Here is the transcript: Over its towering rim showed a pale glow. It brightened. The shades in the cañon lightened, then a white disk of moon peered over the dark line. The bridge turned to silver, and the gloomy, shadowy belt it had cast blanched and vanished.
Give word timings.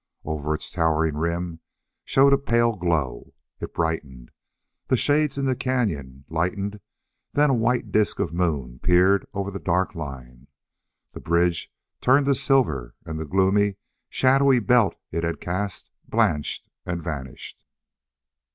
Over 0.25 0.55
its 0.55 0.71
towering 0.71 1.15
rim 1.15 1.59
showed 2.05 2.33
a 2.33 2.37
pale 2.39 2.75
glow. 2.75 3.35
It 3.59 3.71
brightened. 3.75 4.31
The 4.87 4.97
shades 4.97 5.37
in 5.37 5.45
the 5.45 5.55
cañon 5.55 6.23
lightened, 6.27 6.79
then 7.33 7.51
a 7.51 7.53
white 7.53 7.91
disk 7.91 8.17
of 8.17 8.33
moon 8.33 8.79
peered 8.79 9.27
over 9.35 9.51
the 9.51 9.59
dark 9.59 9.93
line. 9.93 10.47
The 11.11 11.19
bridge 11.21 11.71
turned 12.01 12.25
to 12.25 12.33
silver, 12.33 12.95
and 13.05 13.19
the 13.19 13.25
gloomy, 13.25 13.75
shadowy 14.09 14.57
belt 14.57 14.95
it 15.11 15.23
had 15.23 15.39
cast 15.39 15.91
blanched 16.07 16.67
and 16.83 17.03
vanished. 17.03 17.63